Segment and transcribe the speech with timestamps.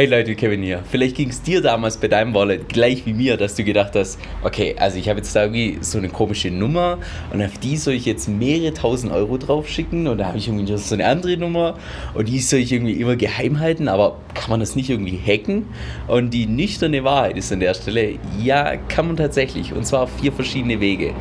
[0.00, 0.82] Hey Leute, Kevin hier.
[0.90, 4.18] Vielleicht ging es dir damals bei deinem Wallet gleich wie mir, dass du gedacht hast,
[4.42, 6.96] okay, also ich habe jetzt da irgendwie so eine komische Nummer
[7.34, 10.48] und auf die soll ich jetzt mehrere tausend Euro drauf schicken und da habe ich
[10.48, 11.74] irgendwie so eine andere Nummer
[12.14, 15.66] und die soll ich irgendwie immer geheim halten, aber kann man das nicht irgendwie hacken?
[16.08, 20.10] Und die nüchterne Wahrheit ist an der Stelle, ja, kann man tatsächlich und zwar auf
[20.18, 21.12] vier verschiedene Wege.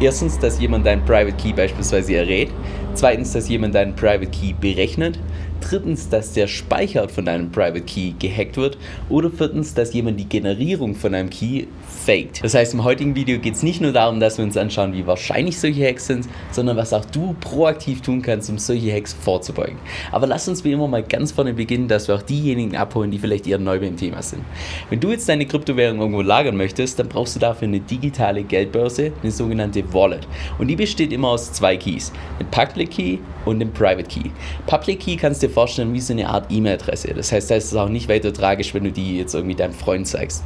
[0.00, 2.48] Erstens, dass jemand deinen Private Key beispielsweise errät.
[2.94, 5.20] Zweitens, dass jemand deinen Private Key berechnet.
[5.68, 8.76] Drittens, dass der Speicher von deinem Private Key gehackt wird.
[9.08, 11.66] Oder viertens, dass jemand die Generierung von einem Key
[12.04, 12.44] faked.
[12.44, 15.06] Das heißt, im heutigen Video geht es nicht nur darum, dass wir uns anschauen, wie
[15.06, 19.78] wahrscheinlich solche Hacks sind, sondern was auch du proaktiv tun kannst, um solche Hacks vorzubeugen.
[20.12, 23.18] Aber lass uns wie immer mal ganz vorne beginnen, dass wir auch diejenigen abholen, die
[23.18, 24.42] vielleicht eher neu beim Thema sind.
[24.90, 29.12] Wenn du jetzt deine Kryptowährung irgendwo lagern möchtest, dann brauchst du dafür eine digitale Geldbörse,
[29.22, 30.28] eine sogenannte Wallet.
[30.58, 34.30] Und die besteht immer aus zwei Keys, dem Public Key und dem Private Key.
[34.66, 37.14] Public Key kannst du vorstellen wie so eine Art E-Mail-Adresse.
[37.14, 39.72] Das heißt, da ist es auch nicht weiter tragisch, wenn du die jetzt irgendwie deinem
[39.72, 40.42] Freund zeigst.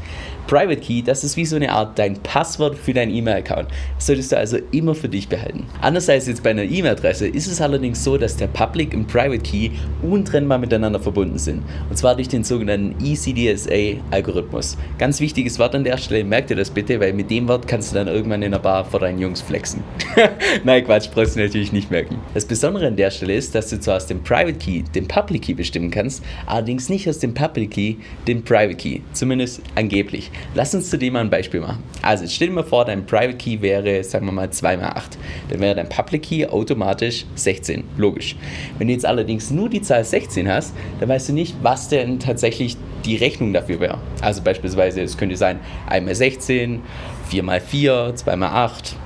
[0.47, 3.69] Private Key, das ist wie so eine Art dein Passwort für deinen E-Mail-Account.
[3.97, 5.67] Das solltest du also immer für dich behalten.
[5.83, 9.41] Anders als jetzt bei einer E-Mail-Adresse ist es allerdings so, dass der Public und Private
[9.41, 9.70] Key
[10.03, 11.62] untrennbar miteinander verbunden sind.
[11.91, 14.79] Und zwar durch den sogenannten ECDSA-Algorithmus.
[14.98, 17.92] Ganz wichtiges Wort an der Stelle, merk dir das bitte, weil mit dem Wort kannst
[17.92, 19.83] du dann irgendwann in der Bar vor deinen Jungs flexen.
[20.64, 22.19] Nein, Quatsch, brauchst du natürlich nicht merken.
[22.33, 25.42] Das Besondere an der Stelle ist, dass du zwar aus dem Private Key den Public
[25.42, 27.96] Key bestimmen kannst, allerdings nicht aus dem Public Key
[28.27, 29.00] den Private Key.
[29.12, 30.30] Zumindest angeblich.
[30.55, 31.82] Lass uns zu dem mal ein Beispiel machen.
[32.02, 35.18] Also, stell dir mal vor, dein Private Key wäre, sagen wir mal, 2 mal 8.
[35.50, 37.84] Dann wäre dein Public Key automatisch 16.
[37.96, 38.36] Logisch.
[38.78, 42.18] Wenn du jetzt allerdings nur die Zahl 16 hast, dann weißt du nicht, was denn
[42.18, 43.98] tatsächlich die Rechnung dafür wäre.
[44.20, 46.80] Also beispielsweise, es könnte sein 1 mal 16,
[47.28, 48.96] 4 mal 4, 2 mal 8,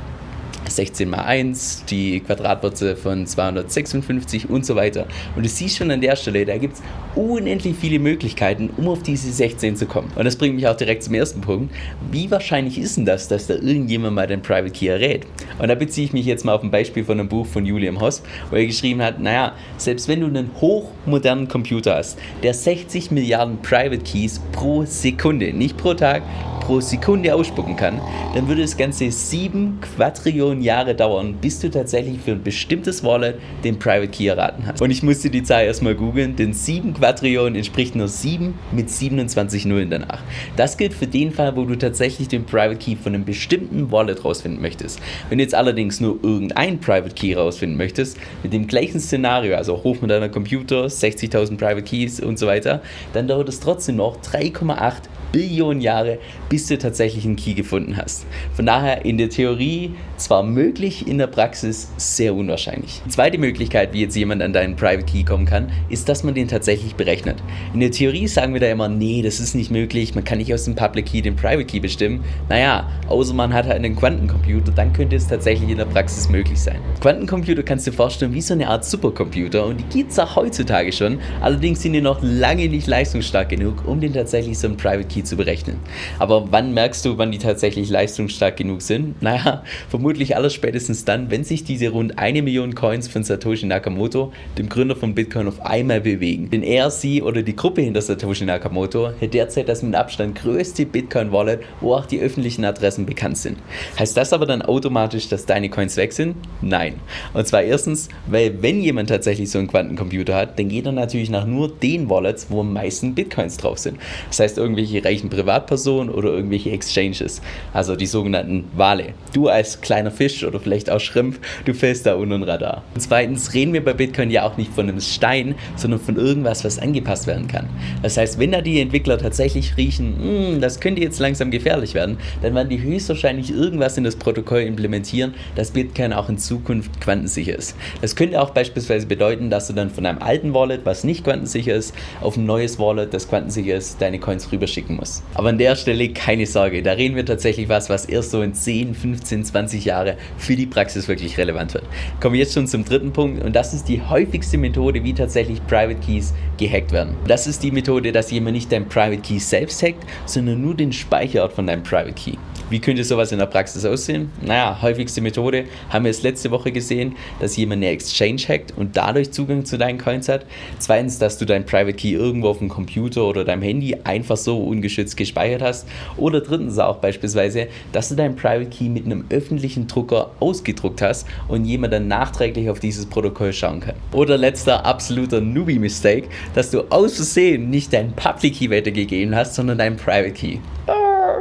[0.77, 5.07] 16 mal 1, die Quadratwurzel von 256 und so weiter.
[5.37, 6.83] Und du siehst schon an der Stelle, da gibt es
[7.15, 10.11] unendlich viele Möglichkeiten, um auf diese 16 zu kommen.
[10.17, 11.75] Und das bringt mich auch direkt zum ersten Punkt.
[12.11, 15.27] Wie wahrscheinlich ist denn das, dass da irgendjemand mal den Private Key errät?
[15.59, 18.01] Und da beziehe ich mich jetzt mal auf ein Beispiel von einem Buch von Julian
[18.01, 23.11] Hoss, wo er geschrieben hat, naja, selbst wenn du einen hochmodernen Computer hast, der 60
[23.11, 26.23] Milliarden Private Keys pro Sekunde, nicht pro Tag,
[26.63, 28.01] pro Sekunde ausspucken kann,
[28.35, 33.39] dann würde das Ganze 7 Quadrillionen Jahre dauern, bis du tatsächlich für ein bestimmtes Wallet
[33.65, 34.81] den Private Key erraten hast.
[34.81, 39.67] Und ich musste die Zahl erstmal googeln, denn 7 Quadrillionen entspricht nur 7 mit 27
[39.67, 40.23] Nullen danach.
[40.57, 44.25] Das gilt für den Fall, wo du tatsächlich den Private Key von einem bestimmten Wallet
[44.25, 45.01] rausfinden möchtest.
[45.29, 49.83] Wenn du jetzt allerdings nur irgendeinen Private Key rausfinden möchtest, mit dem gleichen Szenario, also
[49.83, 54.17] hoch mit deiner Computer, 60.000 Private Keys und so weiter, dann dauert es trotzdem noch
[54.21, 54.95] 3,8
[55.33, 58.27] Billionen Jahre, bis du tatsächlich einen Key gefunden hast.
[58.55, 63.01] Von daher in der Theorie zwar möglich, in der Praxis sehr unwahrscheinlich.
[63.07, 66.35] Die zweite Möglichkeit, wie jetzt jemand an deinen Private Key kommen kann, ist, dass man
[66.35, 67.37] den tatsächlich berechnet.
[67.75, 70.53] In der Theorie sagen wir da immer, nee, das ist nicht möglich, man kann nicht
[70.53, 72.23] aus dem Public Key den Private Key bestimmen.
[72.49, 76.61] Naja, außer man hat halt einen Quantencomputer, dann könnte es tatsächlich in der Praxis möglich
[76.61, 76.77] sein.
[77.01, 80.37] Quantencomputer kannst du dir vorstellen wie so eine Art Supercomputer und die gibt es auch
[80.37, 84.77] heutzutage schon, allerdings sind die noch lange nicht leistungsstark genug, um den tatsächlich so einen
[84.77, 85.79] Private Key zu berechnen.
[86.19, 89.15] Aber wann merkst du, wann die tatsächlich leistungsstark genug sind?
[89.23, 94.33] Naja, vermutlich alles spätestens dann, wenn sich diese rund eine Million Coins von Satoshi Nakamoto,
[94.59, 96.51] dem Gründer von Bitcoin, auf einmal bewegen.
[96.51, 100.87] Denn er, sie oder die Gruppe hinter Satoshi Nakamoto hat derzeit das mit Abstand größte
[100.87, 103.59] Bitcoin-Wallet, wo auch die öffentlichen Adressen bekannt sind.
[103.99, 106.37] Heißt das aber dann automatisch, dass deine Coins weg sind?
[106.61, 106.95] Nein.
[107.33, 111.31] Und zwar erstens, weil wenn jemand tatsächlich so einen Quantencomputer hat, dann geht er natürlich
[111.31, 113.99] nach nur den Wallets, wo am meisten Bitcoins drauf sind.
[114.29, 117.43] Das heißt, irgendwelche reichen Privatpersonen oder irgendwelche Exchanges,
[117.73, 119.15] also die sogenannten Wale.
[119.35, 122.83] Du als kleiner Fisch oder vielleicht auch Schrimp, du fällst da unter den Radar.
[122.95, 126.65] Und zweitens reden wir bei Bitcoin ja auch nicht von einem Stein, sondern von irgendwas,
[126.65, 127.69] was angepasst werden kann.
[128.03, 132.17] Das heißt, wenn da die Entwickler tatsächlich riechen, hm, das könnte jetzt langsam gefährlich werden,
[132.41, 137.57] dann werden die höchstwahrscheinlich irgendwas in das Protokoll implementieren, dass Bitcoin auch in Zukunft quantensicher
[137.57, 137.77] ist.
[138.01, 141.75] Das könnte auch beispielsweise bedeuten, dass du dann von einem alten Wallet, was nicht quantensicher
[141.75, 145.23] ist, auf ein neues Wallet, das quantensicher ist, deine Coins rüberschicken muss.
[145.35, 148.55] Aber an der Stelle keine Sorge, da reden wir tatsächlich was, was erst so in
[148.55, 151.85] 10, 15, 20 Jahre für die Praxis wirklich relevant wird.
[152.21, 155.65] Kommen wir jetzt schon zum dritten Punkt und das ist die häufigste Methode, wie tatsächlich
[155.67, 157.17] Private Keys gehackt werden.
[157.27, 160.93] Das ist die Methode, dass jemand nicht dein Private Key selbst hackt, sondern nur den
[160.93, 162.37] Speicherort von deinem Private Key.
[162.73, 164.31] Wie könnte sowas in der Praxis aussehen?
[164.41, 168.97] Naja, häufigste Methode haben wir es letzte Woche gesehen, dass jemand eine Exchange hackt und
[168.97, 170.47] dadurch Zugang zu deinen Coins hat.
[170.79, 174.57] Zweitens, dass du dein Private Key irgendwo auf dem Computer oder deinem Handy einfach so
[174.57, 175.87] ungeschützt gespeichert hast.
[176.17, 181.27] Oder drittens auch beispielsweise, dass du dein Private Key mit einem öffentlichen Drucker ausgedruckt hast
[181.49, 183.97] und jemand dann nachträglich auf dieses Protokoll schauen kann.
[184.13, 189.77] Oder letzter absoluter Newbie-Mistake, dass du aus Versehen nicht dein Public Key weitergegeben hast, sondern
[189.77, 190.57] dein Private Key.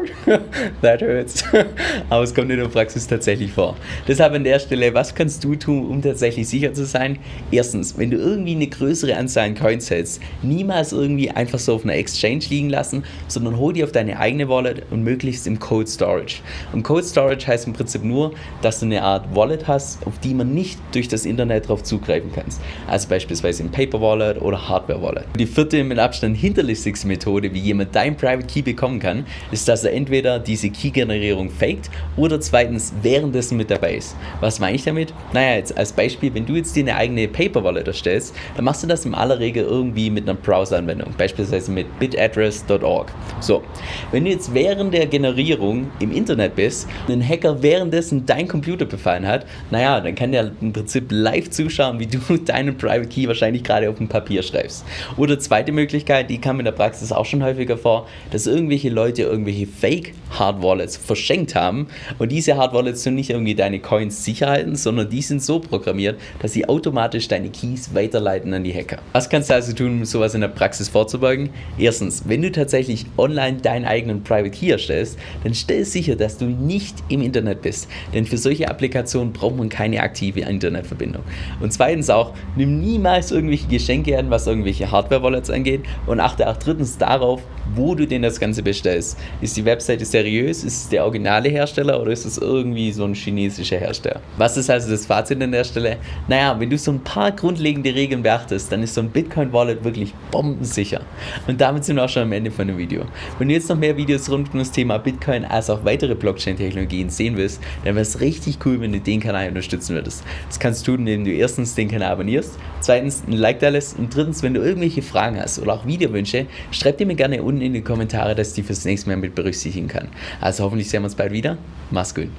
[0.82, 1.44] That hurts.
[2.10, 3.76] Aber es kommt in der Praxis tatsächlich vor.
[4.08, 7.20] Deshalb an der Stelle, was kannst du tun, um tatsächlich sicher zu sein?
[7.52, 11.84] Erstens, wenn du irgendwie eine größere Anzahl an Coins hältst, niemals irgendwie einfach so auf
[11.84, 15.88] einer Exchange liegen lassen, sondern hol die auf deine eigene Wallet und möglichst im Code
[15.88, 16.42] Storage.
[16.74, 20.34] Und Code Storage heißt im Prinzip nur, dass du eine Art Wallet hast, auf die
[20.34, 22.62] man nicht durch das Internet drauf zugreifen kannst.
[22.88, 25.26] Also beispielsweise im Paper Wallet oder Hardware Wallet.
[25.38, 29.84] Die vierte mit Abstand hinterlistigste Methode, wie jemand dein Private Key bekommen kann, ist, dass
[29.84, 34.16] er entweder diese Key-Generierung faked oder zweitens währenddessen mit dabei ist.
[34.40, 35.14] Was meine ich damit?
[35.34, 38.88] Naja, jetzt als Beispiel, wenn du jetzt dir eine eigene Paper-Wallet erstellst, dann machst du
[38.88, 43.12] das in aller Regel irgendwie mit einer Browser-Anwendung, beispielsweise mit bitaddress.org.
[43.40, 43.64] So,
[44.12, 48.86] wenn du jetzt während der Generierung im Internet bist und ein Hacker währenddessen dein Computer
[48.86, 53.28] befallen hat, naja, dann kann der im Prinzip live zuschauen, wie du deinen Private Key
[53.28, 54.86] wahrscheinlich gerade auf dem Papier schreibst.
[55.18, 59.24] Oder zweite Möglichkeit, die kam in der Praxis auch schon häufiger vor, dass irgendwelche Leute
[59.24, 61.88] irgendwelche Fake Hard Wallets verschenkt haben.
[62.20, 65.60] Und diese Hard Wallets sind nicht irgendwie deine Coins sicher halten, sondern die sind so
[65.60, 69.00] programmiert, dass sie automatisch deine Keys weiterleiten an die Hacker.
[69.12, 71.50] Was kannst du also tun, um sowas in der Praxis vorzubeugen?
[71.80, 76.46] Erstens, wenn du tatsächlich online deinen eigenen Private Key erstellst, dann stell sicher, dass du
[76.46, 77.90] nicht im Internet bist.
[78.14, 81.24] Denn für solche Applikationen braucht man keine aktive Internetverbindung.
[81.60, 85.82] Und zweitens auch, nimm niemals irgendwelche Geschenke an, was irgendwelche Hardware-Wallets angeht.
[86.06, 87.42] Und achte auch drittens darauf,
[87.74, 89.18] wo du denn das Ganze bestellst.
[89.42, 90.64] Ist die Webseite seriös?
[90.64, 94.20] Ist es der originale Hersteller oder ist es irgendwie so ein chinesischer Hersteller?
[94.38, 95.98] Was ist also das Fazit an der Stelle?
[96.28, 100.14] Naja, wenn du so ein paar grundlegende Regeln beachtest, dann ist so ein Bitcoin-Wallet wirklich
[100.30, 101.02] bombensicher.
[101.48, 103.04] Und damit sind wir auch schon am Ende von dem Video.
[103.40, 107.10] Wenn du jetzt noch mehr Videos rund um das Thema Bitcoin als auch weitere Blockchain-Technologien
[107.10, 110.24] sehen willst, dann wäre es richtig cool, wenn du den Kanal unterstützen würdest.
[110.48, 113.98] Das kannst du tun, indem du erstens den Kanal abonnierst, zweitens ein Like da lässt
[113.98, 117.62] und drittens, wenn du irgendwelche Fragen hast oder auch Videowünsche, schreib dir mir gerne unten
[117.62, 120.08] in die Kommentare, dass die fürs nächste Mal mit berücksichtigen kann.
[120.40, 121.58] Also hoffentlich sehen wir uns bald wieder.
[121.92, 122.30] Mach's gut.